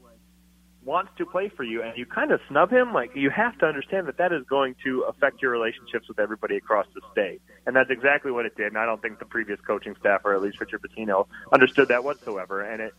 wants 0.85 1.11
to 1.19 1.27
play 1.27 1.49
for 1.49 1.63
you 1.63 1.83
and 1.83 1.97
you 1.97 2.07
kind 2.07 2.33
of 2.33 2.41
snub 2.49 2.73
him, 2.73 2.93
like 2.93 3.15
you 3.15 3.31
have 3.31 3.57
to 3.59 3.67
understand 3.67 4.09
that 4.09 4.17
that 4.19 4.33
is 4.33 4.43
going 4.49 4.75
to 4.85 5.03
affect 5.03 5.43
your 5.43 5.51
relationships 5.51 6.09
with 6.09 6.19
everybody 6.19 6.57
across 6.57 6.87
the 6.95 7.01
state. 7.13 7.43
And 7.67 7.77
that's 7.77 7.91
exactly 7.91 8.31
what 8.31 8.47
it 8.47 8.57
did. 8.57 8.69
And 8.69 8.79
I 8.79 8.87
don't 8.87 9.01
think 9.03 9.19
the 9.19 9.27
previous 9.27 9.61
coaching 9.61 9.95
staff, 10.01 10.23
or 10.25 10.35
at 10.35 10.41
least 10.41 10.61
Richard 10.61 10.81
Pitino, 10.83 11.27
understood 11.53 11.89
that 11.89 12.03
whatsoever. 12.03 12.63
And 12.63 12.81
it, 12.81 12.95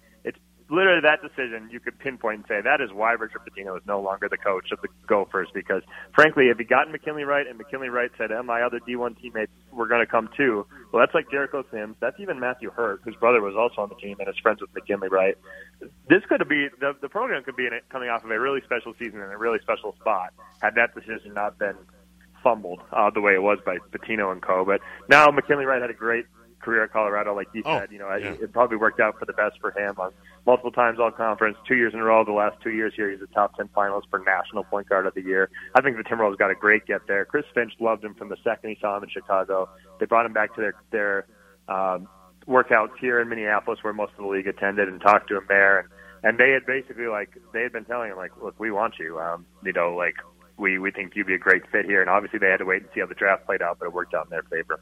literally 0.72 1.02
that 1.02 1.20
decision 1.22 1.70
you 1.72 1.80
could 1.80 2.00
pinpoint 2.00 2.38
and 2.38 2.46
say 2.48 2.62
that 2.62 2.82
is 2.82 2.92
why 2.92 3.12
Richard 3.12 3.42
Pitino 3.46 3.78
is 3.78 3.84
no 3.86 4.02
longer 4.02 4.30
the 4.30 4.38
coach 4.38 4.72
of 4.72 4.80
the 4.82 4.88
Gophers 5.06 5.50
because 5.54 5.84
frankly 6.16 6.48
if 6.48 6.58
he 6.58 6.64
gotten 6.64 6.92
McKinley 6.92 7.24
Wright 7.24 7.46
and 7.46 7.58
McKinley 7.58 7.90
Wright 7.90 8.10
said 8.18 8.32
and 8.32 8.48
my 8.48 8.62
other 8.62 8.80
D1 8.80 9.20
teammates? 9.22 9.52
Were 9.72 9.88
going 9.88 10.06
to 10.06 10.10
come 10.10 10.30
too. 10.36 10.66
Well 10.92 11.02
that's 11.02 11.14
like 11.14 11.30
Jericho 11.30 11.64
Sims 11.72 11.96
that's 12.00 12.20
even 12.20 12.40
Matthew 12.40 12.72
Hurt 12.72 13.02
whose 13.04 13.16
brother 13.16 13.42
was 13.42 13.56
also 13.56 13.82
on 13.82 13.90
the 13.90 13.96
team 13.96 14.18
and 14.20 14.28
is 14.28 14.36
friends 14.42 14.62
with 14.62 14.74
McKinley 14.74 15.10
Wright. 15.10 15.38
This 16.10 16.24
could 16.28 16.48
be 16.48 16.68
the 16.80 16.96
the 17.02 17.10
program 17.10 17.44
could 17.44 17.56
be 17.56 17.68
in 17.68 17.74
it, 17.74 17.84
coming 17.90 18.10
off 18.10 18.24
of 18.24 18.32
a 18.32 18.40
really 18.40 18.62
special 18.62 18.94
season 18.98 19.20
in 19.22 19.30
a 19.30 19.38
really 19.38 19.60
special 19.62 19.96
spot 20.00 20.34
had 20.62 20.76
that 20.76 20.96
decision 20.96 21.34
not 21.34 21.58
been 21.60 21.76
fumbled 22.44 22.82
uh, 22.92 23.10
the 23.10 23.22
way 23.22 23.34
it 23.34 23.42
was 23.42 23.60
by 23.66 23.78
Pitino 23.92 24.32
and 24.32 24.42
co. 24.42 24.66
But 24.66 24.82
now 25.10 25.28
McKinley 25.28 25.66
Wright 25.66 25.82
had 25.82 25.90
a 25.90 25.96
great 25.96 26.26
career 26.62 26.84
at 26.84 26.94
Colorado, 26.94 27.36
like 27.36 27.48
you 27.54 27.64
oh, 27.66 27.80
said, 27.80 27.92
you 27.92 28.00
know, 28.00 28.14
yeah. 28.16 28.32
it, 28.32 28.42
it 28.42 28.54
probably 28.54 28.78
worked 28.78 29.00
out 29.00 29.18
for 29.20 29.26
the 29.26 29.34
best 29.34 29.60
for 29.60 29.72
him 29.72 29.96
on 29.98 30.14
multiple 30.46 30.72
times 30.72 31.00
all 31.00 31.12
conference, 31.12 31.58
two 31.68 31.76
years 31.76 31.94
in 31.94 32.00
a 32.00 32.04
row. 32.04 32.24
The 32.26 32.32
last 32.32 32.58
two 32.62 32.72
years 32.72 32.94
here, 32.96 33.12
he's 33.12 33.22
a 33.22 33.34
top 33.34 33.56
10 33.58 33.70
finalist 33.70 34.10
for 34.10 34.20
National 34.20 34.64
Point 34.64 34.90
Guard 34.90 35.06
of 35.06 35.14
the 35.14 35.22
Year. 35.22 35.50
I 35.76 35.82
think 35.82 35.98
the 35.98 36.04
Timberwolves 36.04 36.38
got 36.38 36.52
a 36.52 36.56
great 36.56 36.86
get 36.86 37.08
there. 37.08 37.26
Chris 37.26 37.46
Finch 37.54 37.74
loved 37.80 38.04
him 38.04 38.16
from 38.16 38.30
the 38.30 38.38
second 38.44 38.72
he 38.72 38.78
saw 38.82 38.98
him 38.98 39.04
in 39.04 39.10
Chicago. 39.10 39.70
They 40.00 40.06
brought 40.06 40.26
him 40.26 40.34
back 40.34 40.56
to 40.56 40.62
their, 40.62 40.76
their, 40.92 41.26
um, 41.68 42.08
workouts 42.48 42.98
here 43.00 43.20
in 43.20 43.30
Minneapolis 43.30 43.80
where 43.84 43.94
most 43.94 44.12
of 44.14 44.24
the 44.24 44.28
league 44.28 44.48
attended 44.48 44.88
and 44.88 45.00
talked 45.00 45.28
to 45.30 45.38
him 45.38 45.46
there. 45.48 45.80
And, 45.80 45.90
and 46.24 46.38
they 46.40 46.52
had 46.52 46.66
basically 46.66 47.08
like, 47.08 47.38
they 47.54 47.62
had 47.62 47.72
been 47.72 47.86
telling 47.86 48.12
him 48.12 48.18
like, 48.18 48.32
look, 48.42 48.60
we 48.60 48.72
want 48.72 48.96
you. 49.00 49.20
Um, 49.20 49.46
you 49.64 49.74
know, 49.74 49.96
like, 49.96 50.16
we, 50.58 50.78
we 50.78 50.92
think 50.92 51.14
you'd 51.16 51.28
be 51.28 51.34
a 51.34 51.40
great 51.40 51.64
fit 51.72 51.86
here. 51.86 52.02
And 52.02 52.10
obviously 52.10 52.40
they 52.40 52.50
had 52.50 52.58
to 52.58 52.66
wait 52.66 52.82
and 52.82 52.92
see 52.94 53.00
how 53.00 53.08
the 53.08 53.16
draft 53.16 53.46
played 53.46 53.62
out, 53.62 53.78
but 53.80 53.86
it 53.86 53.94
worked 53.94 54.14
out 54.14 54.26
in 54.26 54.30
their 54.30 54.44
favor. 54.44 54.80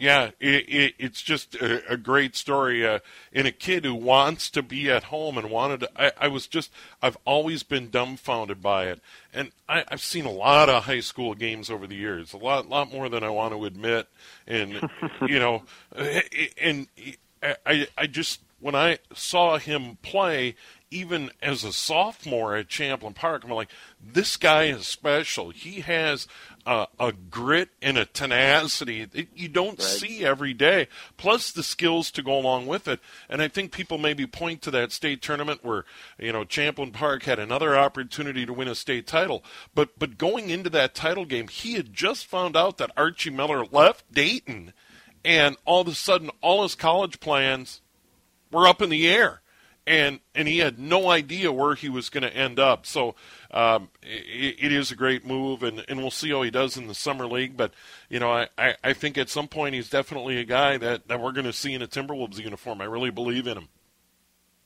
Yeah, 0.00 0.30
it, 0.40 0.66
it, 0.66 0.94
it's 0.98 1.20
just 1.20 1.54
a, 1.56 1.92
a 1.92 1.96
great 1.98 2.34
story. 2.34 2.86
Uh, 2.86 3.00
in 3.32 3.44
a 3.44 3.52
kid 3.52 3.84
who 3.84 3.94
wants 3.94 4.48
to 4.50 4.62
be 4.62 4.90
at 4.90 5.04
home 5.04 5.36
and 5.36 5.50
wanted 5.50 5.80
to. 5.80 5.90
I, 5.94 6.12
I 6.22 6.28
was 6.28 6.46
just, 6.46 6.72
I've 7.02 7.18
always 7.26 7.62
been 7.62 7.90
dumbfounded 7.90 8.62
by 8.62 8.86
it. 8.86 9.02
And 9.34 9.52
I, 9.68 9.84
I've 9.88 10.00
seen 10.00 10.24
a 10.24 10.30
lot 10.30 10.70
of 10.70 10.84
high 10.84 11.00
school 11.00 11.34
games 11.34 11.68
over 11.68 11.86
the 11.86 11.96
years, 11.96 12.32
a 12.32 12.38
lot, 12.38 12.66
lot 12.66 12.90
more 12.90 13.10
than 13.10 13.22
I 13.22 13.28
want 13.28 13.52
to 13.52 13.66
admit. 13.66 14.08
And, 14.46 14.80
you 15.28 15.38
know, 15.38 15.64
and 16.58 16.88
I, 17.66 17.86
I 17.98 18.06
just, 18.06 18.40
when 18.58 18.74
I 18.74 19.00
saw 19.14 19.58
him 19.58 19.98
play, 20.00 20.54
even 20.90 21.30
as 21.40 21.62
a 21.62 21.72
sophomore 21.72 22.56
at 22.56 22.68
Champlin 22.68 23.14
Park, 23.14 23.44
I'm 23.44 23.50
like, 23.50 23.70
this 24.02 24.36
guy 24.36 24.64
is 24.64 24.86
special. 24.86 25.50
He 25.50 25.80
has 25.82 26.26
a, 26.66 26.86
a 26.98 27.12
grit 27.12 27.70
and 27.80 27.96
a 27.98 28.04
tenacity 28.04 29.04
that 29.04 29.28
you 29.34 29.48
don't 29.48 29.78
right. 29.78 29.82
see 29.82 30.24
every 30.24 30.52
day, 30.52 30.88
plus 31.16 31.52
the 31.52 31.62
skills 31.62 32.10
to 32.12 32.22
go 32.22 32.38
along 32.38 32.66
with 32.66 32.88
it. 32.88 33.00
And 33.28 33.42
I 33.42 33.48
think 33.48 33.72
people 33.72 33.98
maybe 33.98 34.26
point 34.26 34.62
to 34.62 34.70
that 34.72 34.92
state 34.92 35.22
tournament 35.22 35.64
where, 35.64 35.84
you 36.18 36.32
know, 36.32 36.44
Champlin 36.44 36.90
Park 36.90 37.24
had 37.24 37.38
another 37.38 37.76
opportunity 37.76 38.46
to 38.46 38.52
win 38.52 38.68
a 38.68 38.74
state 38.74 39.06
title. 39.06 39.44
But, 39.74 39.98
but 39.98 40.18
going 40.18 40.50
into 40.50 40.70
that 40.70 40.94
title 40.94 41.24
game, 41.24 41.48
he 41.48 41.74
had 41.74 41.92
just 41.92 42.26
found 42.26 42.56
out 42.56 42.78
that 42.78 42.92
Archie 42.96 43.30
Miller 43.30 43.64
left 43.64 44.12
Dayton, 44.12 44.72
and 45.24 45.56
all 45.64 45.82
of 45.82 45.88
a 45.88 45.94
sudden, 45.94 46.30
all 46.40 46.62
his 46.62 46.74
college 46.74 47.20
plans 47.20 47.80
were 48.50 48.66
up 48.66 48.82
in 48.82 48.90
the 48.90 49.08
air 49.08 49.42
and 49.86 50.20
and 50.34 50.46
he 50.46 50.58
had 50.58 50.78
no 50.78 51.08
idea 51.10 51.50
where 51.52 51.74
he 51.74 51.88
was 51.88 52.08
going 52.08 52.22
to 52.22 52.34
end 52.36 52.58
up. 52.58 52.86
So 52.86 53.14
um, 53.50 53.88
it, 54.02 54.56
it 54.60 54.72
is 54.72 54.90
a 54.90 54.96
great 54.96 55.24
move, 55.26 55.62
and, 55.62 55.84
and 55.88 55.98
we'll 56.00 56.10
see 56.10 56.30
how 56.30 56.42
he 56.42 56.50
does 56.50 56.76
in 56.76 56.86
the 56.86 56.94
summer 56.94 57.26
league. 57.26 57.56
But 57.56 57.72
you 58.08 58.20
know, 58.20 58.30
I, 58.30 58.48
I, 58.56 58.74
I 58.84 58.92
think 58.92 59.18
at 59.18 59.28
some 59.28 59.48
point 59.48 59.74
he's 59.74 59.90
definitely 59.90 60.38
a 60.38 60.44
guy 60.44 60.76
that, 60.78 61.08
that 61.08 61.20
we're 61.20 61.32
going 61.32 61.46
to 61.46 61.52
see 61.52 61.74
in 61.74 61.82
a 61.82 61.88
Timberwolves 61.88 62.38
uniform. 62.38 62.80
I 62.80 62.84
really 62.84 63.10
believe 63.10 63.46
in 63.46 63.56
him. 63.58 63.68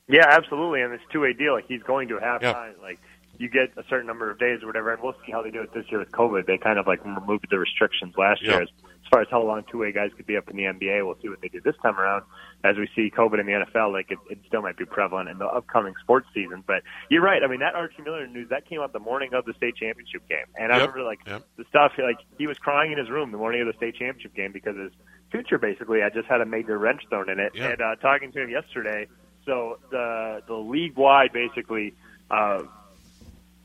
Yeah, 0.08 0.26
absolutely, 0.28 0.82
and 0.82 0.92
it's 0.92 1.02
two 1.10 1.20
way 1.20 1.32
deal. 1.32 1.54
Like 1.54 1.66
he's 1.66 1.82
going 1.82 2.08
to 2.08 2.18
have 2.18 2.42
Yeah. 2.42 2.52
time. 2.52 2.74
Like 2.82 3.00
you 3.38 3.48
get 3.48 3.72
a 3.76 3.84
certain 3.88 4.06
number 4.06 4.30
of 4.30 4.38
days 4.38 4.62
or 4.62 4.66
whatever, 4.66 4.92
and 4.92 5.02
we'll 5.02 5.14
see 5.26 5.32
how 5.32 5.42
they 5.42 5.50
do 5.50 5.60
it 5.62 5.72
this 5.74 5.84
year 5.90 5.98
with 5.98 6.12
COVID. 6.12 6.46
They 6.46 6.58
kind 6.58 6.78
of 6.78 6.86
like 6.86 7.04
removed 7.04 7.46
the 7.50 7.58
restrictions 7.58 8.14
last 8.16 8.42
Yeah. 8.42 8.52
year 8.52 8.62
as, 8.62 8.68
as 8.84 9.08
far 9.10 9.20
as 9.22 9.28
how 9.30 9.42
long 9.42 9.64
two 9.70 9.78
way 9.78 9.92
guys 9.92 10.10
could 10.16 10.26
be 10.26 10.36
up 10.36 10.48
in 10.48 10.56
the 10.56 10.62
NBA. 10.64 11.04
We'll 11.04 11.16
see 11.20 11.28
what 11.28 11.40
they 11.40 11.48
do 11.48 11.60
this 11.60 11.74
time 11.82 11.98
around. 11.98 12.22
As 12.62 12.76
we 12.76 12.88
see 12.96 13.10
COVID 13.10 13.38
in 13.40 13.46
the 13.46 13.52
NFL, 13.52 13.92
like 13.92 14.10
it, 14.10 14.18
it 14.30 14.38
still 14.46 14.62
might 14.62 14.76
be 14.78 14.84
prevalent 14.86 15.28
in 15.28 15.38
the 15.38 15.46
upcoming 15.46 15.94
sports 16.02 16.26
season. 16.32 16.64
But 16.66 16.82
you're 17.10 17.22
right. 17.22 17.42
I 17.42 17.46
mean, 17.46 17.60
that 17.60 17.74
Archie 17.74 18.02
Miller 18.02 18.26
news 18.26 18.48
that 18.50 18.66
came 18.68 18.80
out 18.80 18.92
the 18.92 18.98
morning 19.00 19.34
of 19.34 19.44
the 19.44 19.52
state 19.54 19.76
championship 19.76 20.26
game, 20.28 20.46
and 20.56 20.72
I 20.72 20.78
Yep. 20.78 20.88
remember 20.94 21.02
like 21.08 21.20
Yep. 21.26 21.42
the 21.56 21.64
stuff 21.68 21.92
like 21.98 22.18
he 22.38 22.46
was 22.46 22.56
crying 22.58 22.92
in 22.92 22.98
his 22.98 23.10
room 23.10 23.32
the 23.32 23.38
morning 23.38 23.60
of 23.60 23.66
the 23.66 23.74
state 23.74 23.96
championship 23.96 24.34
game 24.34 24.52
because 24.52 24.76
his 24.76 24.92
future 25.30 25.58
basically 25.58 26.02
I 26.02 26.08
just 26.10 26.28
had 26.28 26.40
a 26.40 26.46
major 26.46 26.78
wrench 26.78 27.02
thrown 27.10 27.28
in 27.28 27.40
it. 27.40 27.52
Yeah. 27.54 27.70
And 27.70 27.82
uh, 27.82 27.96
talking 27.96 28.30
to 28.32 28.42
him 28.42 28.48
yesterday, 28.50 29.08
so 29.44 29.78
the 29.90 30.42
the 30.46 30.54
league 30.54 30.96
wide 30.96 31.32
basically. 31.32 31.94
Uh, 32.30 32.62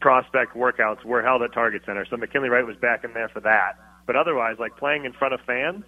prospect 0.02 0.56
workouts 0.56 1.04
were 1.06 1.22
held 1.22 1.42
at 1.42 1.54
Target 1.54 1.84
Center. 1.86 2.06
So 2.10 2.18
McKinley 2.18 2.50
Wright 2.50 2.66
was 2.66 2.78
back 2.78 3.04
in 3.04 3.14
there 3.14 3.30
for 3.30 3.42
that. 3.42 3.74
But 4.08 4.16
otherwise, 4.16 4.56
like 4.60 4.76
playing 4.78 5.06
in 5.06 5.14
front 5.14 5.34
of 5.34 5.40
fans, 5.46 5.84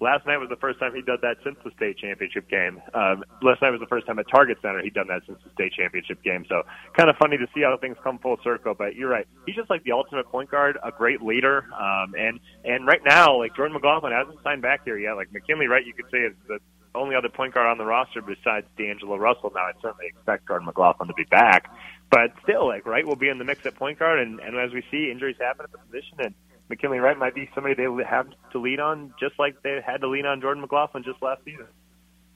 last 0.00 0.26
night 0.26 0.36
was 0.38 0.50
the 0.50 0.60
first 0.60 0.78
time 0.78 0.94
he'd 0.94 1.06
done 1.06 1.18
that 1.22 1.36
since 1.44 1.56
the 1.64 1.70
state 1.76 1.96
championship 1.96 2.50
game. 2.50 2.82
Um, 2.92 3.24
last 3.40 3.62
night 3.62 3.70
was 3.70 3.80
the 3.80 3.86
first 3.86 4.06
time 4.06 4.18
at 4.18 4.26
Target 4.28 4.58
Center 4.60 4.82
he'd 4.82 4.94
done 4.94 5.08
that 5.08 5.22
since 5.26 5.38
the 5.44 5.50
state 5.54 5.72
championship 5.72 6.22
game. 6.22 6.44
So 6.48 6.62
kind 6.96 7.08
of 7.08 7.16
funny 7.16 7.38
to 7.38 7.46
see 7.54 7.62
how 7.62 7.76
things 7.80 7.96
come 8.02 8.18
full 8.18 8.36
circle. 8.44 8.74
But 8.76 8.94
you're 8.96 9.08
right. 9.08 9.26
He's 9.46 9.56
just 9.56 9.70
like 9.70 9.84
the 9.84 9.92
ultimate 9.92 10.26
point 10.26 10.50
guard, 10.50 10.76
a 10.82 10.90
great 10.90 11.22
leader. 11.22 11.64
Um, 11.72 12.14
and, 12.18 12.40
and 12.64 12.86
right 12.86 13.00
now, 13.06 13.38
like 13.38 13.56
Jordan 13.56 13.74
McLaughlin 13.74 14.12
hasn't 14.12 14.42
signed 14.42 14.60
back 14.60 14.84
here 14.84 14.98
yet. 14.98 15.12
Like 15.12 15.32
McKinley 15.32 15.66
Wright, 15.66 15.86
you 15.86 15.94
could 15.94 16.10
say 16.10 16.18
is 16.18 16.34
the 16.48 16.58
only 16.94 17.16
other 17.16 17.28
point 17.28 17.54
guard 17.54 17.66
on 17.66 17.78
the 17.78 17.84
roster 17.84 18.20
besides 18.20 18.66
D'Angelo 18.76 19.16
Russell. 19.16 19.50
Now, 19.54 19.62
I 19.62 19.72
certainly 19.80 20.06
expect 20.08 20.46
Jordan 20.46 20.66
McLaughlin 20.66 21.08
to 21.08 21.14
be 21.14 21.24
back, 21.24 21.70
but 22.12 22.34
still, 22.42 22.68
like 22.68 22.84
Wright 22.84 23.06
will 23.06 23.16
be 23.16 23.30
in 23.30 23.38
the 23.38 23.44
mix 23.44 23.64
at 23.64 23.74
point 23.74 23.98
guard. 23.98 24.20
And, 24.20 24.38
and 24.38 24.54
as 24.58 24.70
we 24.70 24.84
see, 24.90 25.10
injuries 25.10 25.36
happen 25.40 25.64
at 25.64 25.72
the 25.72 25.78
position, 25.78 26.18
and 26.18 26.34
McKinley 26.68 26.98
Wright 26.98 27.18
might 27.18 27.34
be 27.34 27.48
somebody 27.54 27.74
they 27.74 27.88
have 28.04 28.26
to 28.52 28.58
lean 28.58 28.80
on, 28.80 29.14
just 29.18 29.38
like 29.38 29.62
they 29.62 29.80
had 29.84 30.02
to 30.02 30.08
lean 30.08 30.26
on 30.26 30.42
Jordan 30.42 30.60
McLaughlin 30.60 31.04
just 31.04 31.22
last 31.22 31.42
season. 31.42 31.66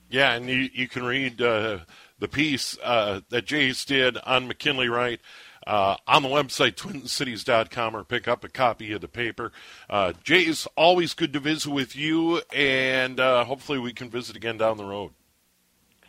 Yeah, 0.08 0.32
and 0.32 0.48
you, 0.48 0.70
you 0.72 0.88
can 0.88 1.04
read 1.04 1.42
uh, 1.42 1.80
the 2.18 2.28
piece 2.28 2.78
uh, 2.82 3.20
that 3.28 3.44
Jace 3.44 3.84
did 3.84 4.16
on 4.18 4.48
McKinley 4.48 4.88
Wright 4.88 5.20
uh, 5.66 5.96
on 6.06 6.22
the 6.22 6.28
website, 6.30 6.76
twincities.com, 6.76 7.94
or 7.94 8.02
pick 8.02 8.26
up 8.26 8.44
a 8.44 8.48
copy 8.48 8.92
of 8.92 9.02
the 9.02 9.08
paper. 9.08 9.52
Uh, 9.90 10.14
Jace, 10.24 10.66
always 10.74 11.12
good 11.12 11.34
to 11.34 11.40
visit 11.40 11.70
with 11.70 11.94
you, 11.94 12.40
and 12.54 13.20
uh, 13.20 13.44
hopefully 13.44 13.78
we 13.78 13.92
can 13.92 14.08
visit 14.08 14.36
again 14.36 14.56
down 14.56 14.78
the 14.78 14.84
road. 14.84 15.10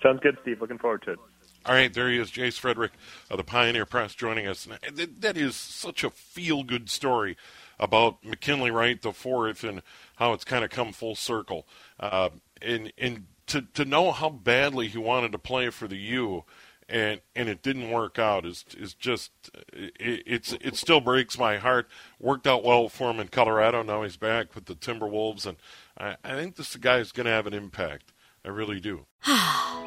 Sounds 0.02 0.22
good, 0.22 0.38
Steve. 0.44 0.62
Looking 0.62 0.78
forward 0.78 1.02
to 1.02 1.14
it. 1.14 1.20
All 1.68 1.74
right, 1.74 1.94
there 1.94 2.10
he 2.10 2.18
is, 2.18 2.32
Jace 2.32 2.58
Frederick 2.58 2.94
of 3.30 3.36
the 3.36 3.44
Pioneer 3.44 3.86
Press 3.86 4.16
joining 4.16 4.48
us. 4.48 4.66
That- 4.66 5.22
that 5.22 5.36
is 5.36 5.56
such 5.56 6.04
a 6.04 6.10
feel 6.10 6.64
good 6.64 6.90
story 6.90 7.36
about 7.78 8.24
McKinley 8.24 8.72
Wright 8.72 9.02
the 9.02 9.12
fourth 9.12 9.66
and 9.66 9.82
how 10.16 10.32
it's 10.32 10.46
kind 10.46 10.64
of 10.64 10.70
come 10.70 10.94
full 10.94 11.16
circle. 11.16 11.68
Uh, 12.00 12.30
and 12.62 12.94
and 12.98 13.28
to, 13.48 13.62
to 13.74 13.84
know 13.86 14.12
how 14.12 14.30
badly 14.30 14.88
he 14.88 14.98
wanted 14.98 15.32
to 15.34 15.38
play 15.38 15.70
for 15.70 15.88
the 15.88 15.98
U 15.98 16.46
and 16.90 17.22
and 17.36 17.50
it 17.50 17.62
didn't 17.62 17.92
work 17.92 18.18
out 18.18 18.46
is 18.46 18.64
is 18.78 18.94
just 18.94 19.32
it, 19.74 20.24
it's 20.26 20.54
it 20.54 20.76
still 20.76 21.02
breaks 21.02 21.38
my 21.38 21.58
heart. 21.58 21.90
Worked 22.20 22.48
out 22.48 22.64
well 22.64 22.88
for 22.90 23.12
him 23.12 23.20
in 23.20 23.28
Colorado. 23.28 23.84
Now 23.84 24.04
he's 24.04 24.18
back 24.18 24.56
with 24.56 24.66
the 24.66 24.76
Timberwolves, 24.76 25.46
and 25.46 25.58
I, 25.98 26.16
I 26.24 26.36
think 26.36 26.56
this 26.56 26.76
guy 26.78 26.98
is 27.00 27.12
going 27.12 27.26
to 27.26 27.32
have 27.32 27.48
an 27.48 27.54
impact. 27.54 28.14
I 28.46 28.50
really 28.50 28.80
do. 28.80 29.06